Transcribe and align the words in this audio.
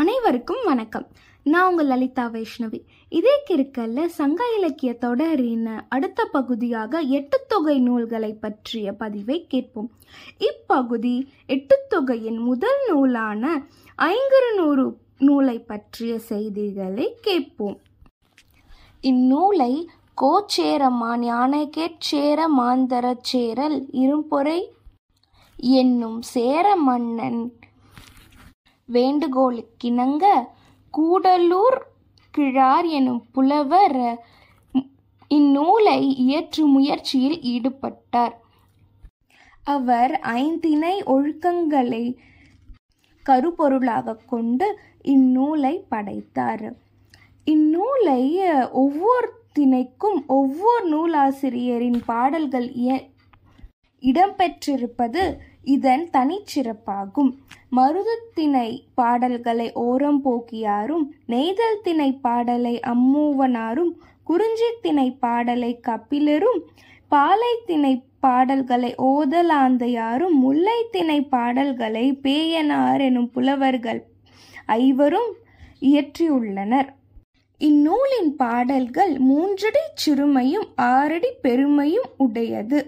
அனைவருக்கும் 0.00 0.64
வணக்கம். 0.64 1.06
நான் 1.42 1.70
உங்கள் 1.70 1.86
லலிதா 1.86 2.24
வைஷ்ணவி. 2.26 2.80
இதே 3.08 3.42
கிருக்கல்ல 3.50 4.06
சங்க 4.06 4.44
இலக்கிய 4.56 4.92
தொடரின் 4.94 5.66
அடுத்த 5.88 6.24
பகுதியாக 6.24 7.02
எட்டுத்தொகை 7.02 7.78
நூல்களை 7.78 8.32
பற்றிய 8.32 8.92
பதிவை 8.92 9.46
கேட்போம். 9.46 9.90
இப்பகுதி 10.38 11.32
எட்டுத்தொகையின் 11.46 12.38
முதல் 12.38 12.80
நூலான 12.88 13.62
ஐங்குறுநூறு 13.96 14.96
நூலை 15.18 15.58
பற்றிய 15.58 16.18
செய்திகளை 16.18 17.16
கேட்போம். 17.20 17.78
இந்நூலை 19.00 19.86
கோச்சேரமான் 20.14 21.22
யானைகேச்சேர 21.22 22.46
மாந்தரச் 22.58 23.24
சேரல் 23.32 23.86
இரும்பொறை 23.92 24.60
என்னும் 25.56 26.22
சேர 26.22 26.76
மன்னன் 26.76 27.58
வேண்டுகோளுக்கிணங்க 28.92 30.24
கூடலூர் 30.98 31.80
கிழார் 32.30 32.84
எனும் 32.84 33.26
புலவர் 33.32 34.24
இந்நூலை 35.28 36.14
இயற்றும் 36.14 36.70
முயற்சியில் 36.70 37.40
ஈடுபட்டார். 37.40 38.32
அவர் 39.64 40.20
ஐந்திணை 40.20 41.02
ஒழுக்கங்களை 41.02 42.16
கருப்பொருளாக 43.26 44.16
கொண்டு 44.26 44.78
இந்நூலை 45.02 45.84
படைத்தார். 45.88 46.74
இந்நூலை 47.44 48.40
ஒவ்வொரு 48.70 49.32
திணைக்கும் 49.58 50.26
ஒவ்வொரு 50.26 50.86
நூலாசிரியரின் 50.88 52.02
பாடல்கள் 52.06 52.68
இய- 52.68 53.10
இடம்பெற்றிருப்பது 54.00 55.22
இதன் 55.64 56.08
தனிச்சிறப்பாகும். 56.12 57.30
மருதத்திணை 57.76 58.68
பாடல்களை 58.94 59.72
ஓரம் 59.72 60.20
போக்கியாரும் 60.24 61.04
நெய்தல் 61.26 61.82
திணை 61.82 62.12
பாடலை 62.12 62.80
அம்மூவனாரும் 62.86 63.92
குறிஞ்சித்திணை 64.26 65.08
பாடலை 65.18 65.72
கபிலரும் 65.88 66.60
பாலைத்திணை 67.08 67.94
பாடல்களை 68.20 68.94
ஓதலாந்தையாரும் 68.94 70.36
முல்லைத்திணை 70.42 71.18
பாடல்களை 71.34 72.06
பேயனார் 72.22 73.00
எனும் 73.00 73.30
புலவர்கள் 73.30 74.00
ஐவரும் 74.66 75.30
இயற்றியுள்ளனர். 75.80 76.90
இந்நூலின் 77.60 78.30
பாடல்கள் 78.36 79.12
மூன்றடி 79.20 79.82
சிறுமையும் 80.02 80.68
ஆறடி 80.90 81.30
பெருமையும் 81.42 82.10
உடையது. 82.16 82.78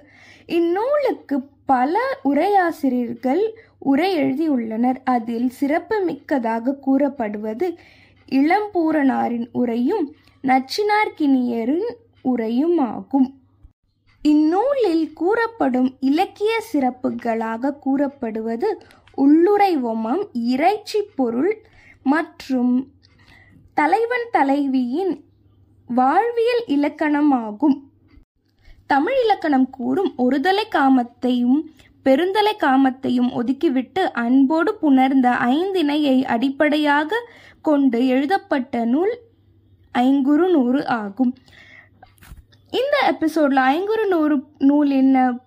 இந்நூலுக்கு 0.49 1.37
பல 1.67 1.97
உரையாசிரியர்கள் 2.25 3.43
உரை 3.91 4.11
எழுதியுள்ளனர். 4.17 4.99
அதில் 5.05 5.51
சிறப்பு 5.51 5.97
மிக்கதாக 6.01 6.75
கூறப்படுவது 6.77 7.69
இளம்பூரணாரின் 8.33 9.49
உரையும் 9.53 10.07
நச்சினார்கினியரின் 10.45 11.89
உரையும் 12.25 12.79
ஆகும் 12.89 13.29
இந்நூலில் 14.23 15.13
கூறப்படும் 15.13 15.91
இலக்கிய 16.01 16.53
சிறப்புகளாக 16.73 17.79
கூறப்படுவது 17.79 18.69
உள்ளுரை 19.15 19.73
ஒமம் 19.85 20.23
இறைச்சி 20.47 21.01
பொருள் 21.15 21.53
மற்றும் 22.05 22.75
தலைவன் 23.75 24.27
தலைவியின் 24.31 25.25
வாழ்வியல் 25.87 26.65
இலக்கணமாகும். 26.67 27.77
தமிழ் 28.87 29.21
இலக்கணம் 29.23 29.71
கூறும் 29.71 30.13
ஒருதலை 30.19 30.65
காமத்தையும் 30.69 31.59
பெருந்தலை 32.05 32.53
காமத்தையும் 32.57 33.31
ஒதுக்கிவிட்டு 33.31 34.03
அன்போடு 34.13 34.79
புணர்ந்த 34.83 35.31
ஐந்திணையை 35.31 36.25
அடிப்படையாக 36.25 37.21
கொண்டு 37.63 38.07
எழுதப்பட்ட 38.07 38.85
நூல் 38.85 39.19
ஐங்குறு 39.99 40.51
நூறு 40.51 40.87
ஆகும். 40.87 41.35
இந்த 42.71 42.97
எபிசோட்ல 43.13 43.63
ஐங்குறு 43.75 44.07
நூறு 44.09 44.43
நூல் 44.59 44.91
என்ன 44.91 45.39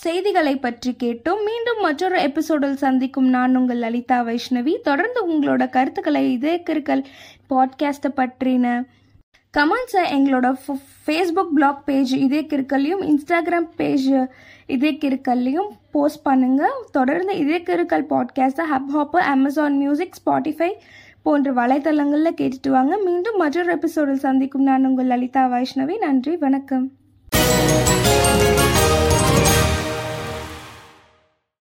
செய்திகளை 0.00 0.56
பற்றி 0.56 0.90
கேட்டோம். 1.02 1.42
மீண்டும் 1.44 1.80
மற்றொரு 1.80 2.22
எபிசோடில் 2.22 2.76
சந்திக்கும் 2.76 3.28
நான் 3.28 3.56
உங்கள் 3.56 3.76
லலிதா 3.76 4.18
வைஷ்ணவி. 4.22 4.74
தொடர்ந்து 4.88 5.20
உங்களோட 5.28 5.68
கருத்துக்களை 5.68 6.32
இதே 6.32 6.62
கிருக்கல் 6.70 7.04
பாட்காஸ்ட்டை 7.50 8.10
பற்றின 8.16 8.66
கமெண்ட்ஸை 9.58 10.02
எங்களோட 10.16 10.46
ஃபேஸ்புக் 11.06 11.52
பிளாக் 11.54 11.84
பேஜ் 11.84 12.14
இதே 12.14 12.40
கிருக்கல்லையும் 12.42 13.04
இன்ஸ்டாகிராம் 13.10 13.68
பேஜ் 13.76 14.08
இதே 14.66 14.90
கிருக்கல்லையும் 14.92 15.70
போஸ்ட் 15.90 16.26
பண்ணுங்கள் 16.26 16.76
தொடர்ந்து 16.92 17.38
இதே 17.38 17.58
கிருக்கல் 17.62 18.06
பாட்காஸ்ட்டை 18.10 18.66
hub 18.72 18.92
hopper 18.94 19.26
Amazon 19.34 19.76
music 19.76 20.20
Spotify 20.20 20.70
போன்ற 21.22 21.52
வலைத்தளங்களில் 21.52 22.38
கேட்டுட்டு 22.40 22.68
வாங்க. 22.68 22.98
மீண்டும் 22.98 23.36
மற்றொரு 23.36 23.72
எபிசோடில் 23.72 24.24
சந்திக்கும் 24.26 24.62
நான் 24.62 24.86
உங்கள் 24.86 25.06
லலிதா 25.06 25.46
வைஷ்ணவி. 25.46 25.98
நன்றி 25.98 26.36
வணக்கம். 26.36 26.86